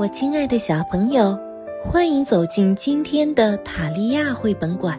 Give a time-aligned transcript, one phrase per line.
[0.00, 1.38] 我亲爱的小朋友，
[1.82, 4.98] 欢迎走进今天的塔利亚绘本馆。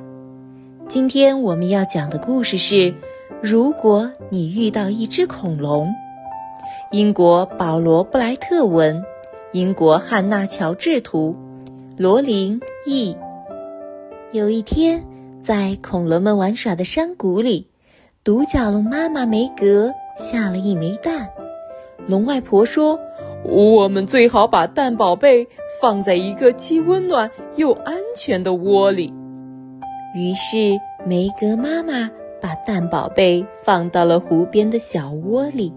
[0.87, 2.93] 今天我们要讲的故事是：
[3.41, 5.91] 如果你遇到一只恐龙。
[6.91, 9.03] 英国保罗·布莱特文，
[9.53, 11.35] 英国汉娜·乔治图，
[11.97, 13.17] 罗琳译。
[14.31, 15.03] 有一天，
[15.41, 17.67] 在恐龙们玩耍的山谷里，
[18.23, 21.27] 独角龙妈妈梅格下了一枚蛋。
[22.05, 22.99] 龙外婆说
[23.43, 25.47] ：“我们最好把蛋宝贝
[25.81, 29.13] 放在一个既温暖又安全的窝里。”
[30.15, 32.09] 于是梅格妈妈
[32.41, 35.73] 把蛋宝贝放到了湖边的小窝里。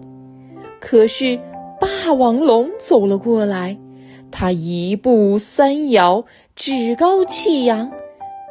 [0.79, 1.39] 可是
[1.79, 3.77] 霸王龙走了过来，
[4.29, 7.89] 它一步三摇，趾高气扬，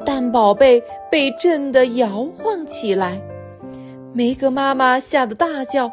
[0.04, 3.20] 蛋宝贝被震得摇晃起来。
[4.12, 5.92] 梅格妈妈吓得大叫：“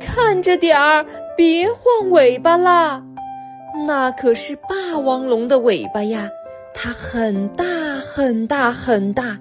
[0.00, 1.06] 看着点儿！”
[1.38, 3.00] 别晃尾巴啦！
[3.86, 6.28] 那可是霸王龙的尾巴呀，
[6.74, 9.38] 它很大很大很大，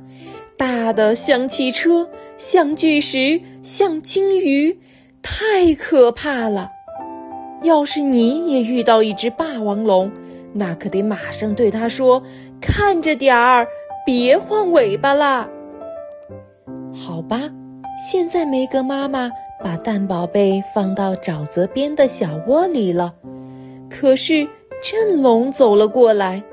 [0.56, 4.80] 大的像汽车，像巨石，像鲸鱼，
[5.24, 6.70] 太可怕了。
[7.64, 10.12] 要是你也遇到一只霸王龙，
[10.54, 12.22] 那可得马上对它说
[12.62, 13.68] ：“看着点儿，
[14.06, 15.50] 别晃尾巴啦。”
[16.94, 17.42] 好吧，
[18.08, 19.32] 现在梅格妈妈。
[19.64, 23.16] 把蛋宝贝放到沼泽边的小窝里了，
[23.90, 24.48] 可是
[24.82, 26.44] 振龙走了过来，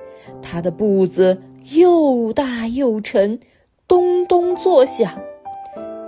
[0.41, 3.38] 他的步子又大又沉，
[3.86, 5.12] 咚咚作响，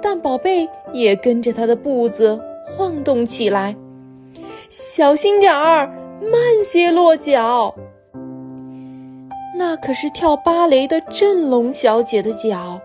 [0.01, 2.41] 蛋宝贝也跟着他的步子
[2.77, 3.77] 晃动起来。
[4.69, 5.87] 小心点儿，
[6.21, 7.75] 慢些落脚。
[9.59, 12.81] 那可是跳芭蕾的振龙小姐的脚，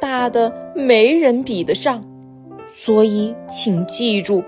[0.00, 2.04] 大的没人比得上。
[2.78, 4.44] 所以，请记住，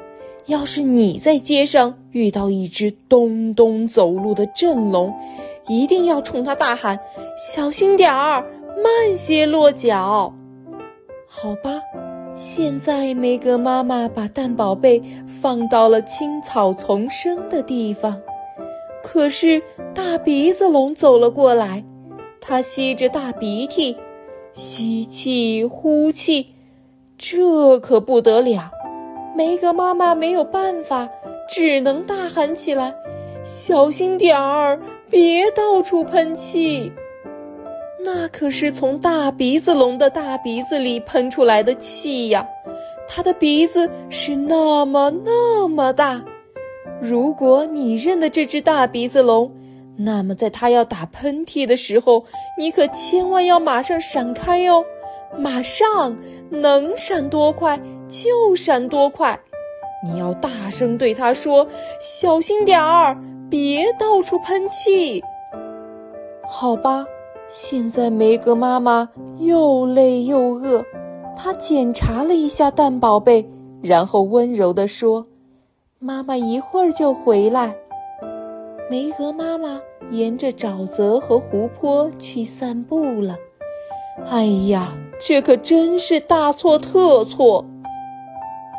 [0.47, 5.13] 要是你在街上遇到一只咚咚走路的震龙，
[5.67, 7.01] 一定要冲它大喊
[7.53, 8.43] ：“小心点儿，
[8.85, 10.33] 慢些落脚。”
[11.27, 11.81] 好吧，
[12.37, 15.03] 现在梅格妈妈把蛋宝贝
[15.41, 18.21] 放到了青草丛生的地方。
[19.03, 19.63] 可是
[19.95, 21.83] 大鼻子龙走了过来，
[22.43, 23.97] 它吸着大鼻涕，
[24.53, 26.58] 吸气呼气。
[27.19, 28.71] 这可不得了！
[29.37, 31.09] 梅格妈妈没有办法，
[31.49, 32.95] 只能大喊起来
[33.45, 34.81] ：“小心点儿，
[35.11, 36.93] 别到处喷气！”
[38.05, 42.47] 那可是从大鼻子龙的大鼻子里喷出来的气呀！
[43.09, 46.23] 它的鼻子是那么那么大。
[47.01, 49.53] 如果你认得这只大鼻子龙，
[49.97, 52.25] 那么在它要打喷嚏的时候，
[52.59, 54.85] 你可千万要马上闪开哦！
[55.37, 56.17] 马上
[56.51, 59.39] 能闪多快就闪多快，
[60.05, 61.67] 你要大声对他说
[62.01, 63.17] ：“小心点儿，
[63.51, 65.23] 别到处喷气。”
[66.49, 67.07] 好吧，
[67.49, 70.85] 现在梅格妈妈又累又饿，
[71.37, 73.49] 她检查了一下蛋宝贝，
[73.83, 75.27] 然后温柔地说
[76.01, 77.77] ：“妈妈一会儿就回来。”
[78.91, 79.79] 梅格妈妈
[80.11, 83.37] 沿着沼泽和湖泊去散步了。
[84.31, 84.97] 哎呀！
[85.21, 87.65] 这可真是大错特错，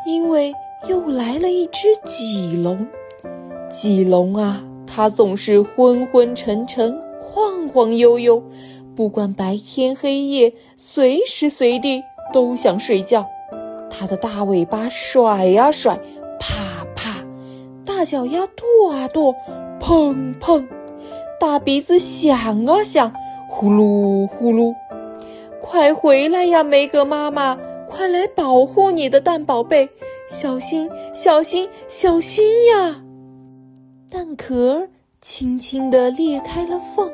[0.06, 0.54] 因为
[0.88, 2.86] 又来了一只棘龙。
[3.70, 8.42] 棘龙啊，它总是昏昏沉沉、晃晃悠悠，
[8.96, 12.02] 不管白天黑夜，随时随地
[12.32, 13.26] 都想睡觉。
[13.90, 15.94] 它的大尾巴甩呀甩，
[16.38, 17.22] 啪啪；
[17.84, 19.34] 大脚丫跺啊跺，
[19.78, 20.66] 砰砰；
[21.38, 23.12] 大鼻子响啊响，
[23.50, 24.74] 呼噜呼噜。
[25.70, 27.56] 快回来呀，梅格妈妈！
[27.88, 29.88] 快来保护你的蛋宝贝！
[30.28, 33.00] 小心，小心，小心呀！
[34.10, 34.88] 蛋壳
[35.20, 37.08] 轻轻地裂开了缝，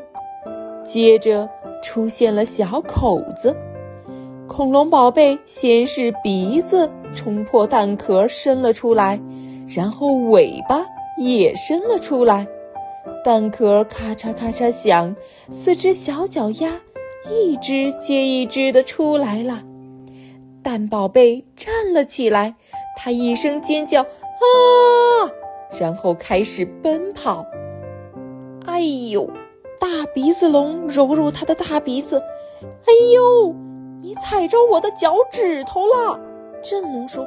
[0.83, 1.47] 接着
[1.83, 3.55] 出现了小口子。
[4.49, 9.21] 恐龙宝贝先是鼻子冲破蛋壳伸了出来，
[9.69, 10.83] 然后尾巴
[11.19, 12.47] 也伸了出来。
[13.23, 15.15] 蛋壳咔嚓咔嚓响，
[15.51, 16.73] 四只小脚丫。
[17.29, 19.63] 一只接一只的出来了，
[20.63, 22.55] 蛋宝贝站了起来，
[22.97, 24.07] 它一声尖叫啊，
[25.79, 27.45] 然后开始奔跑。
[28.67, 28.81] 哎
[29.11, 29.29] 呦，
[29.81, 32.23] 大鼻子龙揉揉它的大鼻子，
[32.63, 33.55] 哎呦，
[34.03, 36.21] 你踩着我的脚趾头了！
[36.63, 37.27] 震龙说：“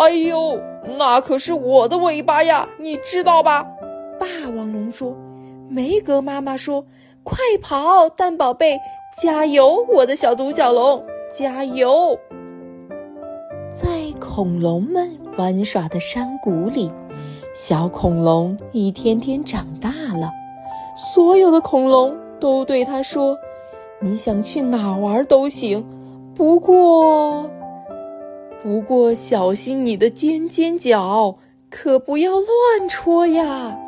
[0.00, 0.58] 哎呦，
[0.98, 3.66] 那可是我的尾巴呀，你知道吧？”
[4.18, 5.14] 霸王龙说
[5.68, 6.86] ：“梅格妈妈说，
[7.22, 8.78] 快跑，蛋宝贝。”
[9.12, 11.02] 加油，我的小独角龙！
[11.32, 12.18] 加油！
[13.72, 13.86] 在
[14.20, 16.90] 恐龙们玩耍的山谷里，
[17.54, 20.30] 小恐龙一天天长大了，
[20.96, 23.36] 所有的恐龙都对他说
[24.00, 25.84] ：“你想去哪玩都行，
[26.34, 27.48] 不过，
[28.62, 31.36] 不过小心你的尖尖角，
[31.70, 33.78] 可不要乱戳呀。”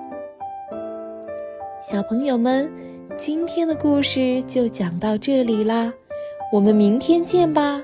[1.82, 2.70] 小朋友们，
[3.16, 5.92] 今天的故事就讲到这里啦，
[6.52, 7.82] 我们明天见吧。